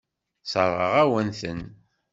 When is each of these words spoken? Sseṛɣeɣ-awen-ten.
Sseṛɣeɣ-awen-ten. 0.43 1.59